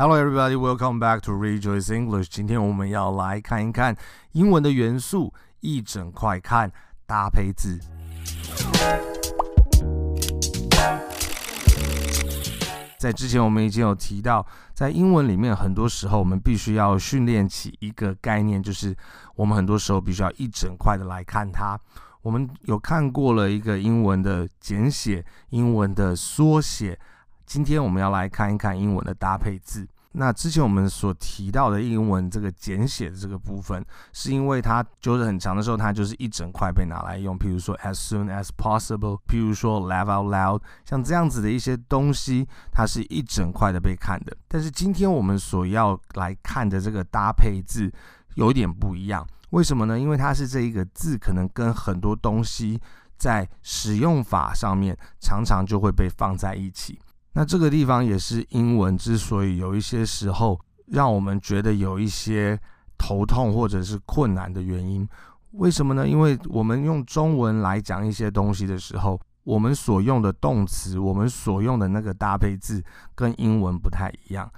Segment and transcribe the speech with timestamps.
[0.00, 0.56] Hello, everybody.
[0.56, 2.28] Welcome back to Rejoice English.
[2.30, 3.94] 今天我们要来看一看
[4.32, 6.72] 英文的元素，一整块看
[7.06, 7.78] 搭配字。
[12.98, 18.96] 在之前我们已经有提到，在英文里面，很多时候我们必须要训练起一个概念，就是
[19.36, 21.78] 我们很多时候必须要一整块的来看它。
[22.22, 26.98] 我们有看过了一个英文的简写，英文的缩写。
[27.50, 29.84] 今天我们要来看一看英文的搭配字。
[30.12, 37.36] 那之前我们所提到的英文这个简写的这个部分，是因为它就是很长的时候，它就是一整块被拿来用。
[37.36, 44.36] 譬如说 as soon as possible，譬如说 laugh out loud，像这样子的一些东西，它是一整块的被看的。
[44.46, 47.92] 但是今天我们所要来看的这个搭配字
[48.36, 49.98] 有点不一样，为什么呢？
[49.98, 52.80] 因为它是这一个字可能跟很多东西
[53.18, 56.96] 在使用法上面常常就会被放在一起。
[57.32, 62.58] 那这个地方也是英文之所以有一些时候让我们觉得有一些
[62.98, 65.08] 头痛或者是困难的原因。
[65.52, 66.06] 为什么呢？
[66.06, 72.82] 因为我们用中文来讲一些东西的时候，我们所用的动词，我们所用的那个搭配字
[73.14, 74.50] 跟英文不太一样。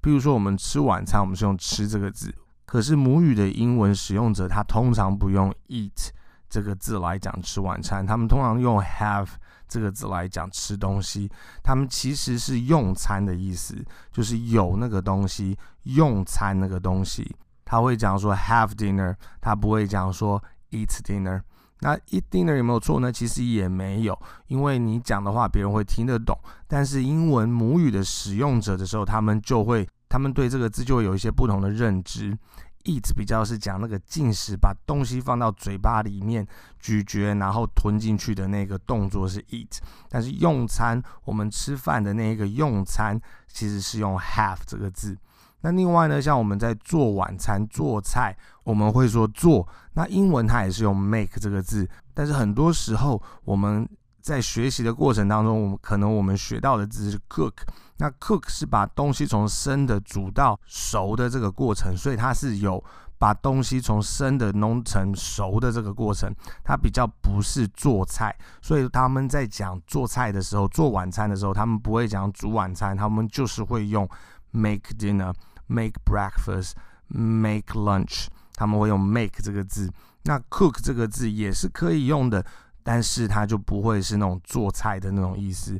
[0.00, 6.08] 比如说，我们吃晚餐，我们是用“吃”这个字，可是母语的英文使用者他通常不用 “eat”
[6.48, 9.28] 这个字来讲吃晚餐，他们通常用 “have”。
[9.70, 11.30] 这个字来讲吃东西，
[11.62, 13.74] 他们其实是用餐的意思，
[14.12, 17.34] 就是有那个东西，用餐那个东西。
[17.64, 21.40] 他会讲说 have dinner，他不会讲说 eat dinner。
[21.82, 23.10] 那 eat dinner 有没有错呢？
[23.12, 32.36] 其实也没有，因为你讲的话别人会听得懂，但是英文母语的使用者的时候，他们就会，他们对这个字就会有一些不同的认知。
[32.84, 36.46] Eat 比较是讲那个进食，把东西放到嘴巴里面
[36.78, 39.78] 咀嚼，然后吞进去的那个动作是 eat。
[40.08, 45.16] 但是用餐，我们吃饭的那一个用餐，其实是用 have 这个字。
[45.60, 49.68] 那另外呢，像我们在做晚餐、做菜，我们会说做。
[49.92, 53.86] 那英文它也是用 make 这个字，但是很多时候我们
[54.22, 57.52] 在学习的过程当中，我们可能我们学到的字是 cook。
[58.00, 62.82] 那 cook 是把东西从生的煮到熟的这个过程，所以它是有
[63.18, 66.34] 把东西从生的弄成熟的这个过程，
[66.64, 68.34] 它比较不是做菜。
[68.62, 74.08] 所以他们在讲做菜的时候，做晚餐的时候，他们不会讲煮晚餐，他们就是会用
[74.50, 75.34] make dinner、
[75.66, 76.72] make breakfast、
[77.08, 79.92] make lunch，他们会用 make 这个字。
[80.22, 82.42] 那 cook 这个字也是可以用的，
[82.82, 85.78] 但是它就不会是那种做菜的那种意思。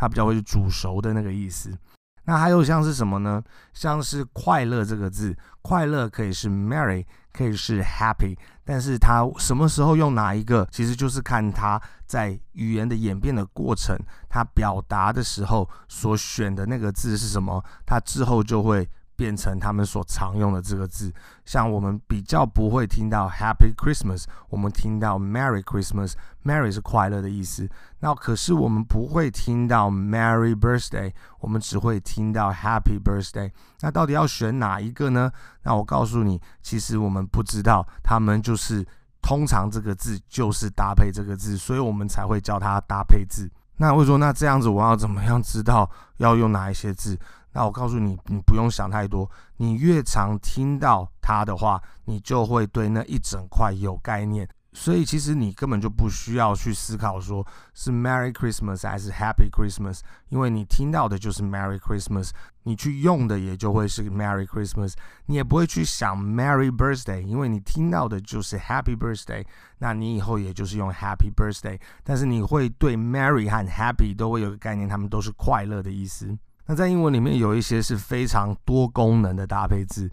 [0.00, 1.76] 它比较会是煮熟的那个意思。
[2.24, 3.42] 那还有像是什么呢？
[3.72, 13.98] 像是快乐这个字，快乐可以是 merry，可以是 happy，但是它什么时候用哪一个，其实就是看它在语言的演变的过程，
[14.28, 18.88] 它表达的时候所选的那个字是什么，它之后就会。
[19.18, 21.12] 变成他们所常用的这个字，
[21.44, 27.68] 像我们比较不会听到 Happy Christmas，我们听到 Merry Christmas，Merry 是快乐的意思。
[27.98, 33.50] 那可是我们不会听到 Merry Birthday，我们只会听到 Happy Birthday。
[33.80, 35.32] 那到底要选哪一个呢？
[35.64, 38.86] 那我告诉你，其实我们不知道，他们就是
[39.20, 43.50] 通常这个字就是搭配这个字，所以我们才会叫它搭配字。
[43.78, 47.18] 那会说，那这样子我要怎么样知道要用哪一些字？
[47.52, 49.28] 那我告诉你，你不用想太多。
[49.56, 54.48] 你越常听到它的话，你就会对那一整块有概念。
[54.74, 57.44] 所以其实你根本就不需要去思考说
[57.74, 62.30] 是 Merry Christmas 还是 Happy Christmas，因为你听到的就是 Merry Christmas，
[62.62, 64.92] 你去用的也就会是 Merry Christmas。
[65.26, 69.44] 你也不会去想 Merry Birthday，因为你听到的就是 Happy Birthday，
[69.78, 71.80] 那你以后也就是用 Happy Birthday。
[72.04, 76.38] 但是你会对 Merry 和 Happy 都会有个概念，他们都是快乐的意思。
[76.68, 80.06] 那在英文里面有一些是非常多功能的搭配字，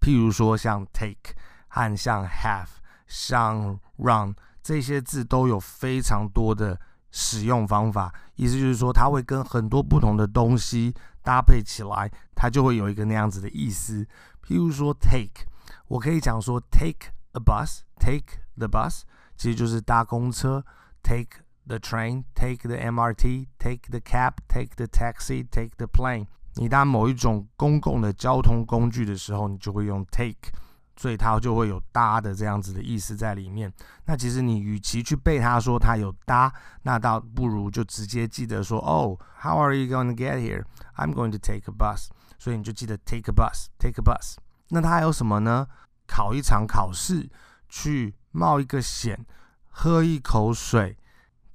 [0.00, 1.32] 譬如说像 take
[1.68, 2.66] 和像 have、
[3.06, 6.76] 像 run 这些字都有非常多的
[7.12, 10.92] 使用方法，意思就是说它会跟很多不同的东西
[11.22, 14.04] 搭配起来，它就会有一个那样子的意思。
[14.44, 15.46] 譬如说 take，
[15.86, 19.02] 我可以讲说 take a bus，take the bus，
[19.36, 20.64] 其实就是搭公车
[21.04, 21.45] ，take。
[21.68, 26.26] The train, take the MRT, take the cab, take the taxi, take the plane。
[26.54, 30.52] 你搭某一种公共的交通工具的时候，你就会用 take，
[30.96, 33.72] 所以它就会有搭的这样子的意思在里面。
[34.04, 36.52] 那其实你与其去背它说它有搭，
[36.82, 40.64] 那倒不如就直接记得说哦，How are you going to get here?
[40.94, 42.10] I'm going to take a bus。
[42.38, 44.36] 所以你就记得 take a bus, take a bus。
[44.68, 45.66] 那它还有什么呢？
[46.06, 47.28] 考一场考试，
[47.68, 49.26] 去冒一个险，
[49.68, 50.96] 喝一口水。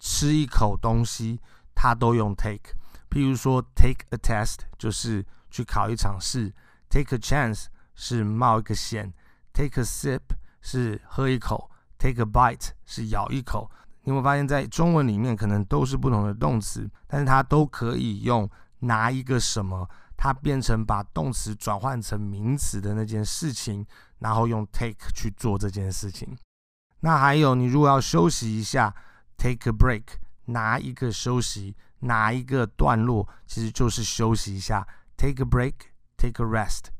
[0.00, 1.38] 吃一口东西，
[1.74, 2.74] 它都用 take。
[3.08, 6.52] 譬如说，take a test 就是去考一场试
[6.88, 9.12] ；take a chance 是冒一个险
[9.52, 10.20] ；take a sip
[10.62, 13.70] 是喝一口；take a bite 是咬一口。
[14.04, 18.48] 你会发现，在中文里面可能都是不同的动词，但是它都可以用
[18.78, 19.86] 拿一个什么，
[20.16, 23.86] 它变成把动词转换成名词的那件事情，
[24.20, 26.36] 然后用 take 去做这件事情。
[27.00, 28.94] 那还有，你如果要休息一下
[29.40, 30.02] ，take a break，
[30.44, 36.90] 拿一个休息，拿一个段落，其实就是休息一下，take a break，take a rest。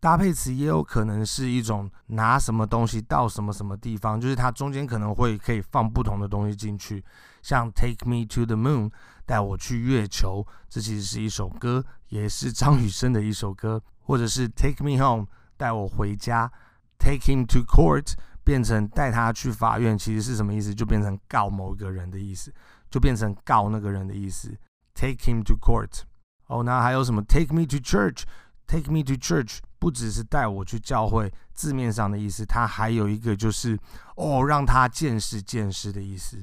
[0.00, 7.02] 搭配词也有可能是一种拿什么东西到什么什么地方，就是它中间可能会可以放不同的东西进去，
[7.42, 8.90] 像 take me to the moon，
[9.24, 15.26] 带我去月球，这其实是一首歌，也是张雨生的一首歌，或者是 take me home，
[15.56, 16.52] 带我回家
[16.98, 18.12] ，take him to court，
[18.44, 20.74] 变成带他去法院，其实是什么意思？
[20.74, 22.52] 就变成告某一个人的意思，
[22.90, 24.56] 就变成告那个人的意思
[24.94, 26.02] ，take him to court。
[26.46, 29.58] 哦，那还有什么 take me to church，take me to church。
[29.78, 33.78] 不只是带我去教会，字面上的意思，它还有一个就是
[34.16, 36.42] 哦，让他见识见识的意思。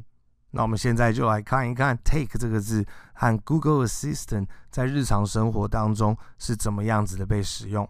[0.51, 7.89] 那我们现在就来看一看 “take” 这个字和 Google Assistant 在日常生活当中是怎么样子的被使用。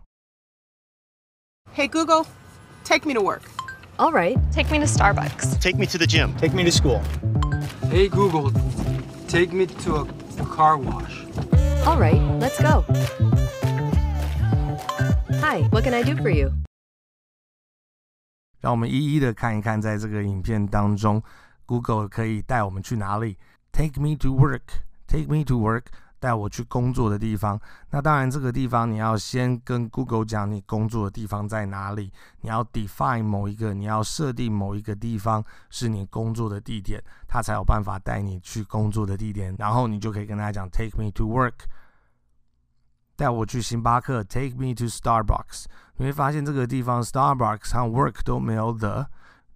[1.75, 2.25] Hey Google,
[2.85, 3.41] take me to work.
[4.00, 5.60] All right, take me to Starbucks.
[5.60, 6.34] Take me to the gym.
[6.36, 7.00] Take me to school.
[7.90, 8.52] Hey Google,
[9.28, 10.02] take me to a,
[10.38, 11.24] a car wash.
[11.86, 12.84] All right, let's go.
[15.40, 16.52] Hi, what can I do for you?
[18.60, 21.22] 让我们一一的看一看，在这个影片当中，
[21.64, 23.38] Google 可以带我们去哪里？
[23.72, 24.82] Take me to work.
[25.06, 25.84] Take me to work.
[26.21, 27.59] 带我去工作的地方。
[27.89, 32.13] 那当然，这个地方你要先跟 Google 讲你工作的地方在哪里。
[32.41, 39.55] 你要 define 某一个，你要设定某一个地方是你工作的地点，它才有办法带你去工作的地点。
[39.57, 41.65] 然后你就可以跟他讲，Take me to work。
[43.15, 45.65] 带我去星巴克，Take me to Starbucks。
[45.97, 49.07] 你会发现这个地方 Starbucks 和 work 都没有 the，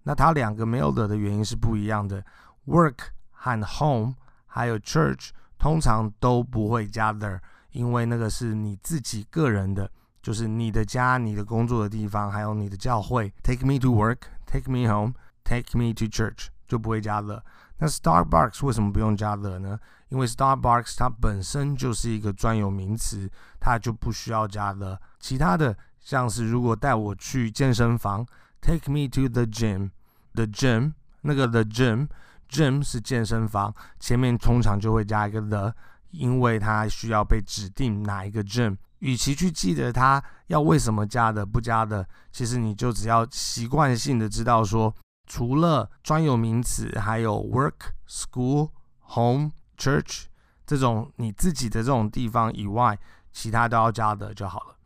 [0.02, 2.24] 那它两个没有 the 的原因是不一样的。
[2.66, 4.16] work 和 home
[4.46, 7.40] 还有 church 通常都不会加 the，
[7.72, 9.90] 因为那个是你自己个人的，
[10.22, 13.32] 就是你的家、你的工作的地方，还有你的教会。
[13.42, 17.42] Take me to work，Take me home，Take me to church 就不会加 the。
[17.78, 19.78] 那 Starbucks 为什么不用加 the 呢？
[20.08, 23.30] 因为 Starbucks 它本身就是一个专有名词，
[23.60, 24.98] 它就不需要加 the。
[25.20, 28.24] 其他的像是如果带我去健身房
[28.62, 32.08] ，Take me to the gym，the gym 那个 the gym
[32.48, 35.74] Gym 是健身房，前面通常就会加一个 the，
[36.10, 38.76] 因为它需要被指定哪一个 gym。
[39.00, 44.94] 与其去记得它要为什么加的不加的，其实你就只要习惯性的知道说。
[45.28, 48.70] 除了专有名词，还有 work、school、
[49.08, 50.26] home、church
[50.64, 52.96] 这种你自己的这种地方以外，
[53.32, 54.76] 其他都要加的就好了。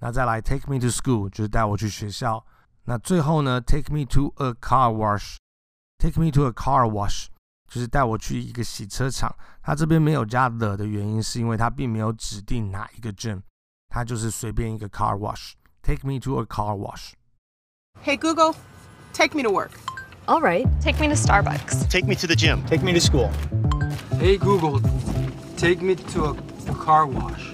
[0.00, 2.44] 那再来 take me to school 就是带我去学校。
[2.86, 5.36] 那最后呢，take me to a car wash。
[5.97, 7.27] take me to a car wash
[7.69, 9.35] 就是带我去一个洗车场。
[9.61, 13.41] 它这边没有加 the 的原因，是因为它并没有指定哪一个 gym，
[13.89, 19.73] 它就是随便一个 car wash。take me to a car wash。Hey Google。Take me to work.
[20.27, 21.87] All right, take me to Starbucks.
[21.87, 22.63] Take me to the gym.
[22.65, 23.29] Take me to school.
[24.17, 24.81] Hey Google,
[25.55, 27.53] take me to a, a car wash.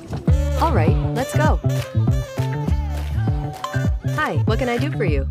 [0.62, 1.60] All right, let's go.
[4.16, 5.28] Hi, what can I do for you?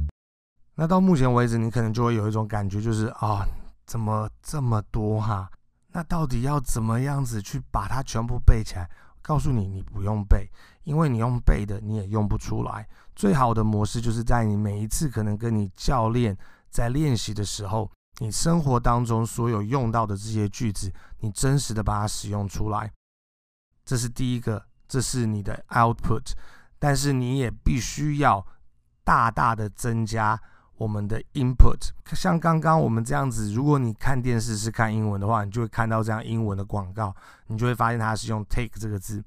[0.76, 3.46] 那到目前为止，你可能就会有一种感觉，就是啊，
[3.86, 5.50] 怎么这么多哈？
[5.92, 8.90] 那到底要怎么样子去把它全部背起来？
[9.22, 10.50] 告诉你，你不用背，
[10.84, 12.88] 因为你用背的你也用不出来。
[13.16, 16.36] 最好的模式就是在你每一次可能跟你教练
[16.70, 17.90] 在练习的时候，
[18.20, 22.92] 你生活当中所有用到的这些句子，你真实的把它使用出来。
[23.86, 26.34] 这是第一个，这是你的 output。
[26.80, 28.46] 但是你也必须要
[29.06, 30.42] 大大的增加
[30.78, 31.90] 我们的 input。
[32.14, 37.16] 像刚刚我们这样子，如果你看电视是看英文的话，你就会看到这样英文的广告，
[37.48, 39.24] 你就会发现它是用 take 这个字。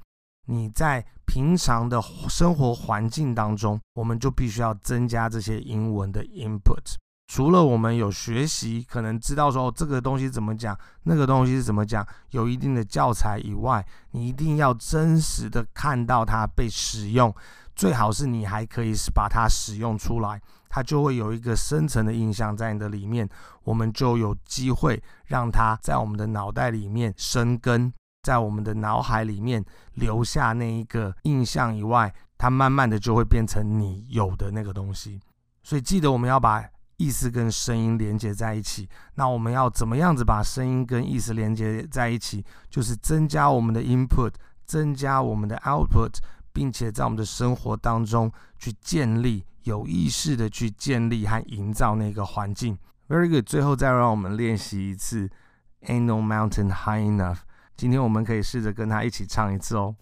[0.49, 6.95] 你在平常的生活环境当中，我们就必须要增加这些英文的 input。
[7.27, 17.35] 除了我们有学习，可能知道说，这个东西怎么讲，那个东西是怎么讲，有一定的教材以外，你一定要真实的看到它被使用。
[17.75, 23.29] 最好是你还可以是把它使用出来，它就会有一个深层的印象在你的里面，
[23.65, 27.93] 我们就有机会让它在我们的脑袋里面生根。
[28.23, 29.65] 在我们的脑海里面
[29.95, 35.21] 留下那一个印象以外，它慢慢的就会变成你有的那个东西。
[35.63, 36.61] 所以记得我们要把
[36.97, 38.89] 意思跟声音连接在一起。
[39.15, 42.45] 那我们要怎么样子把声音跟意思连接在一起？
[42.71, 44.33] 就是增加我们的 input，
[44.65, 46.19] 增加我们的 output，
[46.53, 52.79] 并且在我们的生活当中去建立，有意识的去建立和营造那个环境。
[53.09, 55.31] Very good，最后再让我们练习一次。
[55.83, 57.39] Ain't no mountain high enough。
[57.77, 59.95] 今天我们可以试着跟他一起唱一次哦。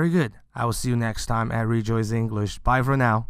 [0.00, 0.32] Very good.
[0.54, 2.58] I will see you next time at Rejoice English.
[2.60, 3.28] Bye for now.